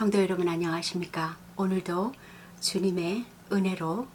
[0.00, 1.36] 성도 여러분 안녕하십니까?
[1.56, 2.14] 오늘도
[2.58, 4.08] 주님의 은혜로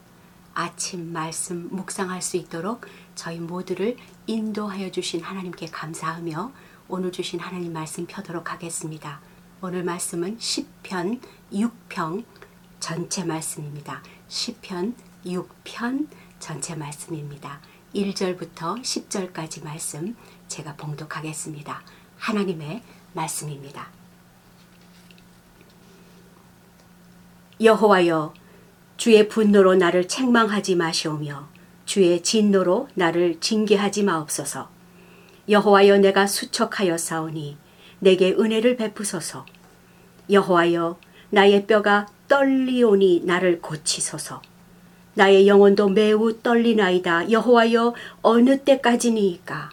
[0.56, 3.96] 아침 말씀 묵상할 수 있도록 저희 모두를
[4.26, 6.52] 인도하여 주신 하나님께 감사하며
[6.88, 9.22] 오늘 주신 하나님 말씀 펴도록 하겠습니다.
[9.62, 11.22] 오늘 말씀은 시편
[11.54, 12.26] 6편
[12.80, 14.02] 전체 말씀입니다.
[14.28, 16.08] 시편 6편
[16.40, 17.62] 전체 말씀입니다.
[17.94, 20.16] 1절부터 10절까지 말씀
[20.48, 21.84] 제가 봉독하겠습니다.
[22.18, 22.82] 하나님의
[23.14, 23.92] 말씀입니다.
[27.62, 28.34] 여호와여
[28.98, 31.48] 주의 분노로 나를 책망하지 마시오며
[31.86, 34.68] 주의 진노로 나를 징계하지 마옵소서.
[35.48, 37.56] 여호와여 내가 수척하여 싸우니
[38.00, 39.46] 내게 은혜를 베푸소서.
[40.30, 41.00] 여호와여
[41.30, 44.42] 나의 뼈가 떨리오니 나를 고치소서.
[45.14, 47.32] 나의 영혼도 매우 떨리나이다.
[47.32, 49.70] 여호와여 어느 때까지니이까?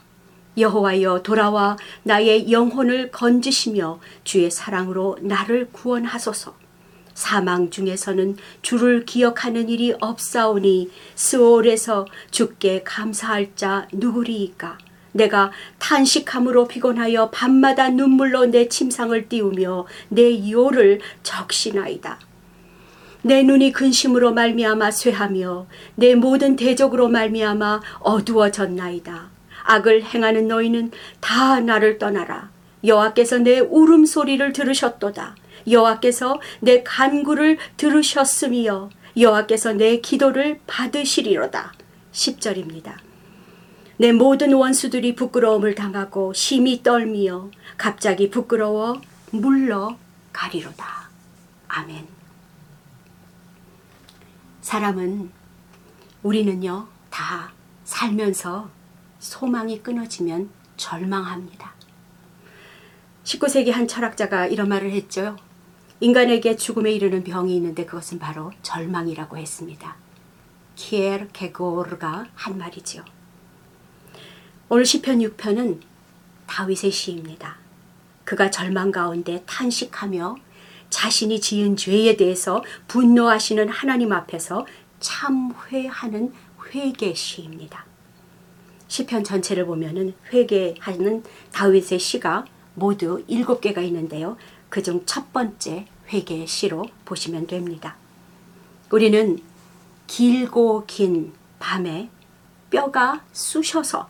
[0.57, 6.62] 여호와여 돌아와 나의 영혼을 건지시며 주의 사랑으로 나를 구원하소서
[7.23, 14.77] 사망 중에서는 주를 기억하는 일이 없사오니 스올에서 주께 감사할 자 누구리이까
[15.13, 22.19] 내가 탄식함으로 피곤하여 밤마다 눈물로 내 침상을 띄우며 내 요를 적시나이다.
[23.23, 29.31] 내 눈이 근심으로 말미암아 쇠하며 내 모든 대적으로 말미암아 어두워졌나이다.
[29.65, 32.51] 악을 행하는 너희는 다 나를 떠나라.
[32.85, 35.37] 여호와께서 내 울음소리를 들으셨도다.
[35.71, 41.73] 여호와께서 내 간구를 들으셨으며 여호와께서 내 기도를 받으시리로다.
[42.13, 42.95] 10절입니다.
[43.99, 51.09] 내 모든 원수들이 부끄러움을 당하고 심히 떨미어 갑자기 부끄러워 물러가리로다.
[51.69, 52.07] 아멘.
[54.61, 55.31] 사람은
[56.23, 57.53] 우리는요 다
[57.85, 58.71] 살면서
[59.19, 61.73] 소망이 끊어지면 절망합니다.
[63.25, 65.37] 19세기 한 철학자가 이런 말을 했죠.
[66.03, 69.95] 인간에게 죽음에 이르는 병이 있는데 그것은 바로 절망이라고 했습니다.
[70.75, 73.05] 키에르 케고르가 한 말이지요.
[74.69, 75.79] 오늘 시편 6편은
[76.49, 77.57] 다윗의 시입니다.
[78.25, 80.39] 그가 절망 가운데 탄식하며
[80.91, 84.67] 자신이 지은 죄에 대해서 분노하시는 하나님 앞에서
[84.99, 86.33] 참회하는
[86.67, 87.87] 회개 시입니다.
[88.89, 91.23] 시편 전체를 보면은 회개하는
[91.53, 92.45] 다윗의 시가
[92.75, 94.37] 모두 일곱 개가 있는데요.
[94.73, 97.95] 그 중 첫 번째 회개의 시로 보시면 됩니다.
[98.91, 99.39] 우리는
[100.07, 102.09] 길고 긴 밤에
[102.71, 104.09] 뼈가 쑤셔서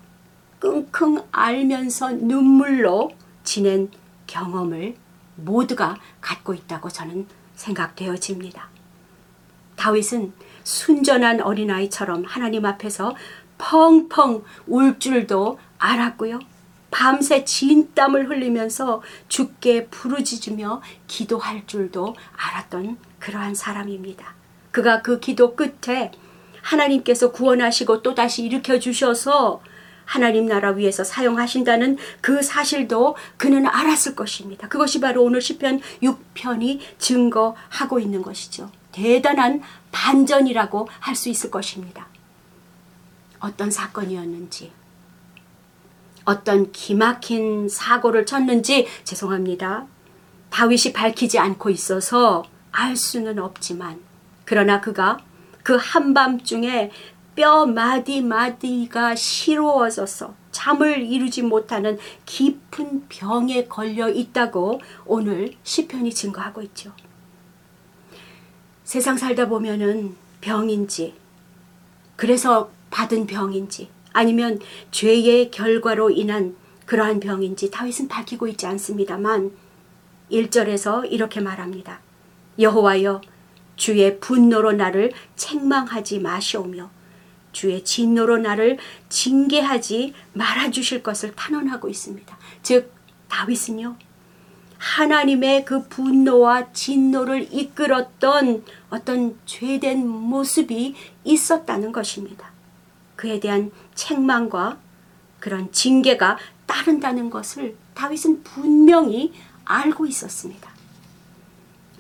[0.61, 3.11] 끙끙 앓면서 눈물로
[3.43, 3.91] 지낸
[4.29, 4.95] 경험을
[5.35, 8.69] 모두가 갖고 있다고 저는 생각되어집니다.
[9.75, 13.17] 다윗은 순전한 어린아이처럼 하나님 앞에서
[13.59, 16.52] 펑펑 울 줄도 알았고요.
[16.93, 24.35] 밤새 진땀을 흘리면서 죽게 부르짖으며 기도할 줄도 알았던 그러한 사람입니다.
[24.71, 26.13] 그가 그 기도 끝에
[26.61, 29.63] 하나님께서 구원하시고 또다시 일으켜 주셔서
[30.05, 34.69] 하나님 나라 위에서 사용하신다는 그 사실도 그는 알았을 것입니다.
[34.69, 38.71] 그것이 바로 오늘 시편 6편이 증거하고 있는 것이죠.
[38.93, 42.07] 대단한 반전이라고 할 수 있을 것입니다.
[43.41, 44.82] 어떤 사건이었는지
[46.25, 49.87] 어떤 기막힌 사고를 쳤는지 죄송합니다.
[50.51, 54.01] 다윗이 밝히지 않고 있어서 알 수는 없지만
[54.45, 55.19] 그러나 그가
[55.63, 56.91] 그 한밤중에
[57.35, 66.93] 뼈 마디마디가 시로워져서 잠을 이루지 못하는 깊은 병에 걸려 있다고 오늘 시편이 증거하고 있죠.
[68.85, 71.15] 세상 살다 보면은 병인지
[72.17, 74.59] 그래서 받은 병인지 아니면
[74.91, 76.57] 죄의 결과로 인한
[76.87, 79.53] 그러한 병인지 다윗은 밝히고 있지 않습니다만
[80.31, 82.01] 1절에서 이렇게 말합니다.
[82.59, 83.21] 여호와여
[83.77, 86.91] 주의 분노로 나를 책망하지 마시오며
[87.53, 88.79] 주의 진노로 나를
[89.09, 92.39] 징계하지 말아 주실 것을 탄원하고 있습니다.
[92.63, 92.93] 즉
[93.29, 93.97] 다윗은요.
[94.79, 100.95] 하나님의 그 분노와 진노를 이끌었던 어떤 죄된 모습이
[101.25, 102.52] 있었다는 것입니다.
[103.23, 104.79] 그에 대한 책망과
[105.39, 109.33] 그런 징계가 따른다는 것을 다윗은 분명히
[109.65, 110.69] 알고 있었습니다.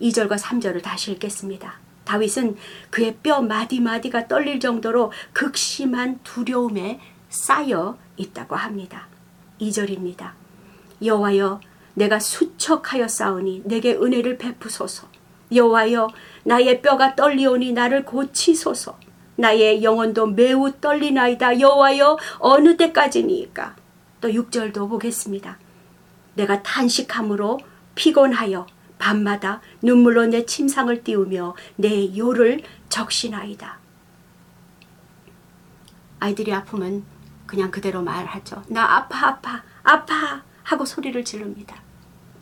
[0.01, 1.75] 2절과 3절을 다시 읽겠습니다.
[2.03, 2.57] 다윗은
[2.91, 6.99] 그의 뼈 마디마디가 떨릴 정도로 극심한 두려움에
[7.29, 9.07] 쌓여 있다고 합니다.
[9.61, 10.33] 2절입니다.
[11.05, 11.61] 여호와여
[11.95, 15.07] 내가 수척하여 싸우니 내게 은혜를 베푸소서.
[15.55, 16.09] 여호와여
[16.43, 19.12] 나의 뼈가 떨리오니 나를 고치소서.
[19.37, 21.61] 나의 영혼도 매우 떨리나이다.
[21.61, 23.76] 여호와여 어느 때까지니까?
[24.20, 25.58] 또 6절도 보겠습니다.
[26.34, 27.61] 내가 탄식함으로
[27.94, 28.67] 피곤하여
[28.99, 33.79] 밤마다 눈물로 내 침상을 띄우며 내 요를 적시나이다.
[36.20, 37.05] 아이들이 아프면
[37.46, 38.62] 그냥 그대로 말하죠.
[38.69, 41.82] 나 아파 아파 아파 하고 소리를 지릅니다.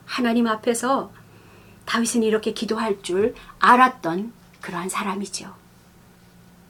[0.05, 1.11] 하나님 앞에서
[1.87, 5.60] 다윗은 이렇게 기도할 줄 알았던 그러한 사람이죠.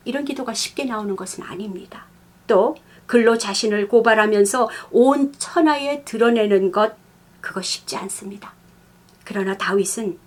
[0.05, 2.07] 이런 기도가 쉽게 나오는 것은 아닙니다.
[2.47, 2.77] 또
[3.07, 6.95] 글로 자신을 고발하면서 온 천하에 드러내는 것
[7.41, 8.53] 그거 쉽지 않습니다.
[9.25, 10.19] 그러나 다윗은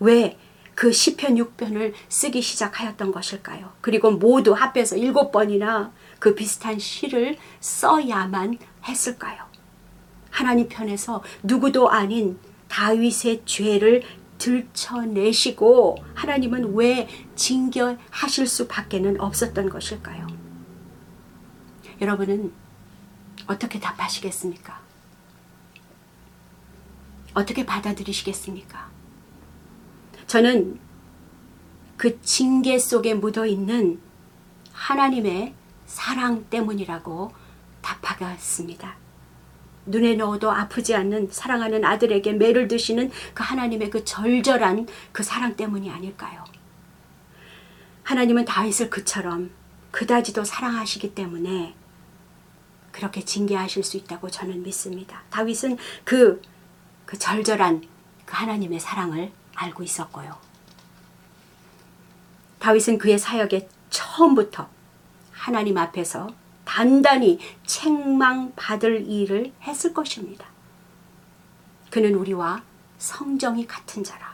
[0.00, 0.36] 왜
[0.74, 3.72] 그 시편 6편을 쓰기 시작하였던 것일까요?
[3.80, 9.44] 그리고 모두 합해서 일곱 번이나 그 비슷한 시를 써야만 했을까요?
[10.30, 12.38] 하나님 편에서 누구도 아닌
[12.68, 14.02] 다윗의 죄를
[14.42, 20.26] 들춰내시고 하나님은 왜 징계하실 수밖에는 없었던 것일까요?
[22.00, 22.52] 여러분은
[23.46, 24.80] 어떻게 답하시겠습니까?
[27.34, 28.90] 어떻게 받아들이시겠습니까?
[30.26, 30.80] 저는
[31.96, 34.00] 그 징계 속에 묻어 있는
[34.72, 35.54] 하나님의
[35.86, 37.32] 사랑 때문이라고
[37.80, 39.01] 답하겠습니다.
[39.86, 45.90] 눈에 넣어도 아프지 않는 사랑하는 아들에게 매를 드시는 그 하나님의 그 절절한 그 사랑 때문이
[45.90, 46.44] 아닐까요?
[48.04, 49.50] 하나님은 다윗을 그처럼
[49.90, 51.74] 그다지도 사랑하시기 때문에
[52.90, 55.22] 그렇게 징계하실 수 있다고 저는 믿습니다.
[55.30, 56.40] 다윗은 그,
[57.06, 57.82] 그 절절한
[58.24, 60.36] 그 하나님의 사랑을 알고 있었고요.
[62.58, 64.68] 다윗은 그의 사역의 처음부터
[65.32, 66.28] 하나님 앞에서
[66.64, 70.46] 단단히 책망받을 일을 했을 것입니다.
[71.90, 72.62] 그는 우리와
[72.98, 74.32] 성정이 같은 자라.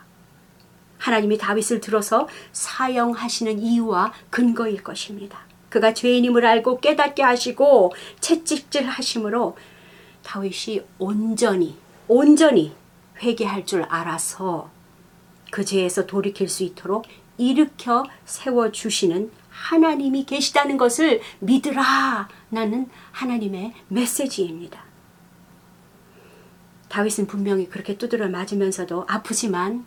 [0.98, 5.40] 하나님이 다윗을 들어서 사용하시는 이유와 근거일 것입니다.
[5.68, 9.56] 그가 죄인임을 알고 깨닫게 하시고 채찍질 하심으로
[10.22, 11.76] 다윗이 온전히
[12.08, 12.74] 온전히
[13.22, 14.70] 회개할 줄 알아서
[15.50, 22.28] 그 죄에서 돌이킬 수 있도록 일으켜 세워 주시는 하나님이 계시다는 것을 믿으라.
[22.48, 24.84] 나는 하나님의 메시지입니다.
[26.88, 29.84] 다윗은 분명히 그렇게 두드려 맞으면서도 아프지만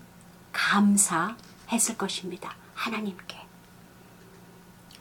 [0.52, 2.56] 감사했을 것입니다.
[2.76, 3.38] 하나님께.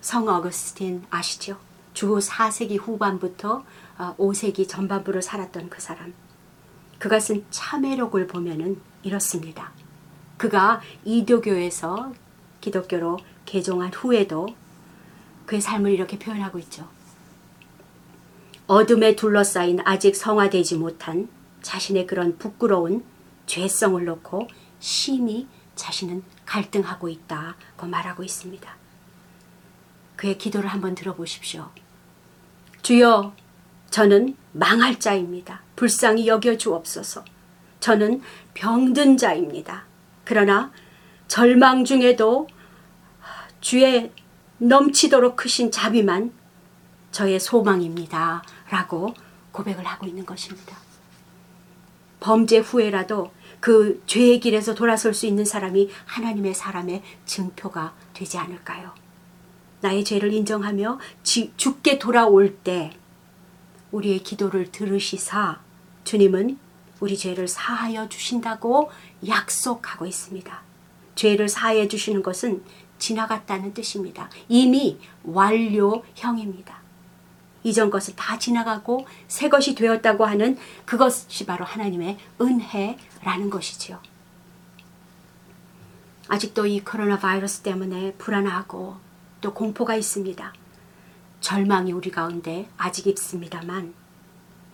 [0.00, 1.58] 성 어거스틴 아시죠?
[1.92, 3.64] 주 4세기 후반부터
[3.98, 6.14] 5세기 전반부를 살았던 그 사람.
[6.98, 9.72] 그가 쓴 참회록을 보면은 이렇습니다.
[10.38, 12.14] 그가 이도교에서
[12.62, 14.48] 기독교로 개종한 후에도
[15.46, 16.88] 그의 삶을 이렇게 표현하고 있죠.
[18.66, 21.28] 어둠에 둘러싸인 아직 성화되지 못한
[21.62, 23.04] 자신의 그런 부끄러운
[23.46, 24.48] 죄성을 놓고
[24.78, 28.76] 심히 자신은 갈등하고 있다고 말하고 있습니다.
[30.14, 31.70] 그의 기도를 한번 들어보십시오.
[32.82, 33.34] 주여,
[33.90, 35.62] 저는 망할 자입니다.
[35.76, 37.24] 불쌍히 여겨 주옵소서.
[37.80, 38.22] 저는
[38.54, 39.84] 병든 자입니다.
[40.24, 40.70] 그러나
[41.26, 42.46] 절망 중에도
[43.60, 44.12] 주의
[44.58, 46.32] 넘치도록 크신 자비만
[47.12, 48.42] 저의 소망입니다.
[48.70, 49.14] 라고
[49.52, 50.76] 고백을 하고 있는 것입니다.
[52.20, 58.94] 범죄 후에라도 그 죄의 길에서 돌아설 수 있는 사람이 하나님의 사람의 증표가 되지 않을까요?
[59.80, 62.92] 나의 죄를 인정하며 죽게 돌아올 때
[63.92, 65.60] 우리의 기도를 들으시사
[66.04, 66.58] 주님은
[67.00, 68.90] 우리 죄를 사하여 주신다고
[69.26, 70.62] 약속하고 있습니다.
[71.14, 72.62] 죄를 사하여 주시는 것은
[73.00, 74.30] 지나갔다는 뜻입니다.
[74.48, 76.78] 이미 완료형입니다.
[77.64, 84.00] 이전 것을 다 지나가고 새 것이 되었다고 하는 그것이 바로 하나님의 은혜라는 것이지요.
[86.28, 88.96] 아직도 이 코로나 바이러스 때문에 불안하고
[89.40, 90.54] 또 공포가 있습니다.
[91.40, 93.94] 절망이 우리 가운데 아직 있습니다만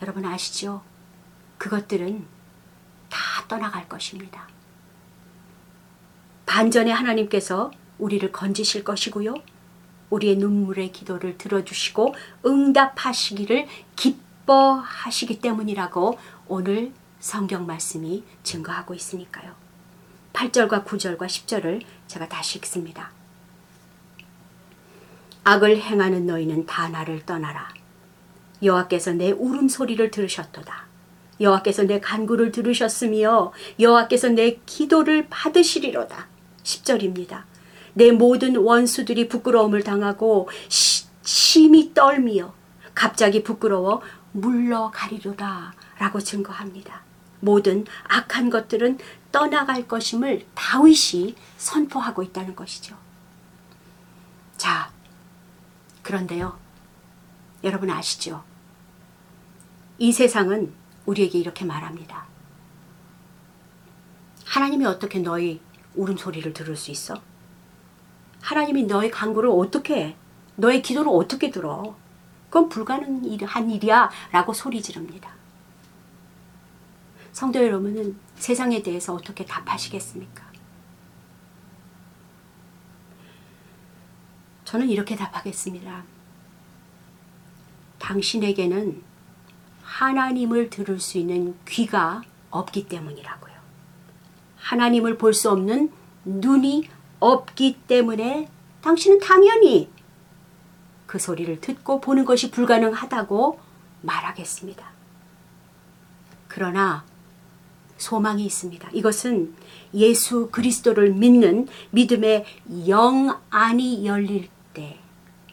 [0.03, 0.83] 여러분 아시죠?
[1.59, 2.27] 그것들은
[3.09, 3.19] 다
[3.49, 4.47] 떠나갈 것입니다.
[6.45, 9.35] 반전에 하나님께서 우리를 건지실 것이고요.
[10.11, 19.55] 우리의 눈물의 기도를 들어주시고 응답하시기를 기뻐하시기 때문이라고 오늘 성경 말씀이 증거하고 있으니까요.
[20.33, 23.11] 8절과 9절과 10절을 제가 다시 읽습니다.
[25.45, 27.69] 악을 행하는 너희는 다 나를 떠나라.
[28.63, 30.87] 여호와께서 내 울음소리를 들으셨도다.
[31.41, 36.27] 여호와께서 내 간구를 들으셨으며 여호와께서 내 기도를 받으시리로다.
[36.63, 37.45] 10절입니다.
[37.97, 42.53] 내 모든 원수들이 부끄러움을 당하고 시, 심히 떨미어
[42.95, 47.01] 갑자기 부끄러워 물러가리로다 라고 증거합니다.
[47.41, 48.99] 모든 악한 것들은
[49.33, 52.99] 떠나갈 것임을 다윗이 선포하고 있다는 것이죠.
[54.59, 54.91] 자,
[56.03, 56.59] 그런데요.
[57.65, 58.45] 여러분 아시죠?
[59.97, 60.75] 이 세상은
[61.07, 62.27] 우리에게 이렇게 말합니다.
[64.45, 65.63] 하나님이 어떻게 너희
[65.95, 67.23] 울음소리를 들을 수 있어?
[68.41, 70.17] 하나님이 너의 간구를 어떻게 해?
[70.57, 71.97] 너의 기도를 어떻게 들어?
[72.49, 75.31] 그건 불가능한 일이야 라고 소리 지릅니다.
[77.33, 80.47] 성도 여러분은 세상에 대해서 어떻게 답하시겠습니까?
[84.65, 86.05] 저는 이렇게 답하겠습니다.
[87.99, 89.03] 당신에게는
[89.83, 93.55] 하나님을 들을 수 있는 귀가 없기 때문이라고요.
[94.57, 95.93] 하나님을 볼 수 없는
[96.25, 96.89] 눈이
[97.21, 98.49] 없기 때문에
[98.83, 99.91] 당신은 당연히
[101.07, 103.59] 그 소리를 듣고 보는 것이 불가능하다고
[104.03, 104.87] 말하겠습니다.
[106.49, 107.05] 그러나
[107.97, 108.91] 소망이 있습니다.
[108.93, 109.55] 이것은
[109.95, 112.45] 예수 그리스도를 믿는 믿음의
[112.89, 114.99] 영 안이 열릴 때,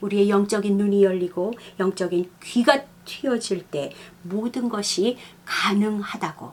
[0.02, 6.52] 우리의 영적인 눈이 열리고 영적인 귀가 튀어질 때 모든 것이 가능하다고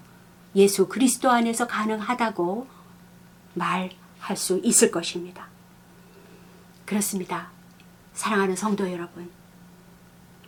[0.56, 2.66] 예수 그리스도 안에서 가능하다고
[3.54, 3.90] 말
[4.20, 5.48] 할 수 있을 것입니다.
[6.84, 7.50] 그렇습니다.
[8.12, 9.30] 사랑하는 성도 여러분.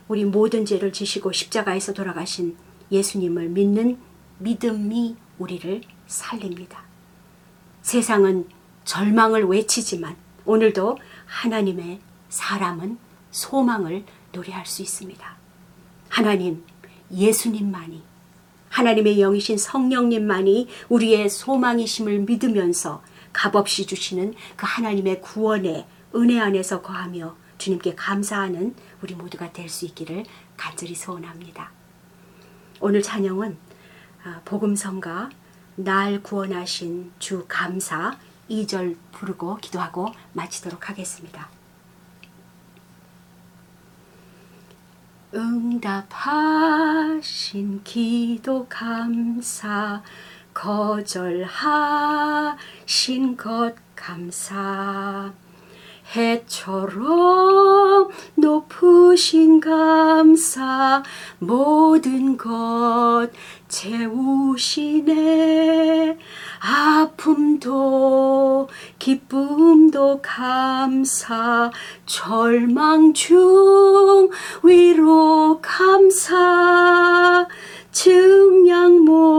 [0.07, 2.55] 우리 모든 죄를 지시고 십자가에서 돌아가신
[2.91, 3.97] 예수님을 믿는
[4.39, 6.83] 믿음이 우리를 살립니다.
[7.81, 8.47] 세상은
[8.85, 10.15] 절망을 외치지만
[10.45, 11.99] 오늘도 하나님의
[12.29, 12.97] 사람은
[13.31, 15.35] 소망을 노래할 수 있습니다.
[16.09, 16.63] 하나님,
[17.11, 18.03] 예수님만이
[18.69, 23.03] 하나님의 영이신 성령님만이 우리의 소망이심을 믿으면서
[23.33, 25.85] 값없이 주시는 그 하나님의 구원의
[26.15, 30.25] 은혜 안에서 거하며 주님께 감사하는 우리 모두가 될 수 있기를
[30.57, 31.71] 간절히 소원합니다.
[32.79, 33.57] 오늘 찬영은
[34.23, 35.29] 아, 복음성가
[35.75, 38.17] 날 구원하신 주 감사
[38.49, 41.49] 2절 부르고 기도하고 마치도록 하겠습니다.
[46.53, 50.03] 응답하신 기도 감사
[50.53, 51.77] 거절하신
[53.37, 55.31] 것 감사.
[56.15, 61.01] 해처럼 높으신 감사.
[61.39, 63.29] 모든 것
[63.67, 65.09] 채우시네.
[66.59, 68.69] 아픔도
[68.99, 71.71] 기쁨도 감사.
[72.05, 74.29] 절망 중
[74.61, 77.47] 위로 감사.
[77.91, 79.33] 증량모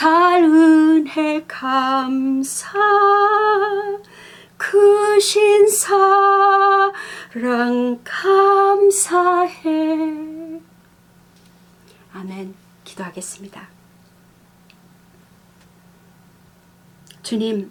[0.00, 2.78] 달 은혜 감사
[4.56, 6.94] 크신 사랑
[8.02, 9.68] 감사해.
[12.14, 12.54] 아멘.
[12.84, 13.68] 기도하겠습니다.
[17.22, 17.70] 주님,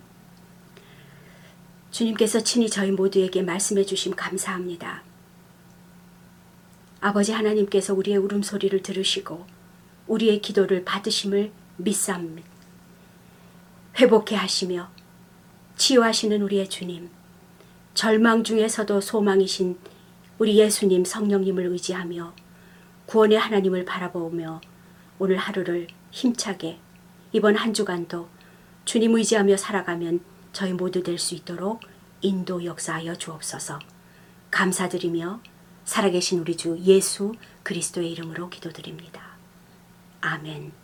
[1.89, 5.01] 주님께서 친히 저희 모두에게 말씀해 주심 감사합니다.
[7.01, 9.47] 아버지 하나님께서 우리의 울음소리를 들으시고
[10.05, 12.47] 우리의 기도를 받으심을 믿사옵니다.
[13.97, 14.89] 회복해 하시며
[15.77, 17.09] 치유하시는 우리의 주님,
[17.93, 19.77] 절망 중에서도 소망이신
[20.37, 22.33] 우리 예수님 성령님을 의지하며
[23.05, 24.61] 구원의 하나님을 바라보며
[25.17, 26.79] 오늘 하루를 힘차게
[27.31, 28.29] 이번 한 주간도
[28.85, 30.21] 주님 의지하며 살아가면
[30.53, 31.81] 저희 모두 될 수 있도록
[32.21, 33.79] 인도 역사하여 주옵소서.
[34.51, 35.41] 감사드리며
[35.85, 37.33] 살아계신 우리 주 예수
[37.63, 39.21] 그리스도의 이름으로 기도드립니다.
[40.21, 40.78] 아멘.